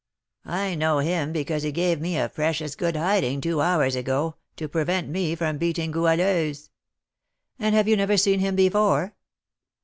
"I 0.47 0.73
know 0.73 0.97
him 0.97 1.31
because 1.31 1.61
he 1.61 1.71
gave 1.71 2.01
me 2.01 2.17
a 2.17 2.27
precious 2.27 2.73
good 2.73 2.95
hiding 2.95 3.39
two 3.39 3.61
hours 3.61 3.95
ago, 3.95 4.33
to 4.55 4.67
prevent 4.67 5.09
me 5.09 5.35
from 5.35 5.59
beating 5.59 5.91
Goualeuse." 5.91 6.71
"And 7.59 7.75
have 7.75 7.87
you 7.87 7.95
never 7.95 8.17
seen 8.17 8.39
him 8.39 8.55
before?" 8.55 9.13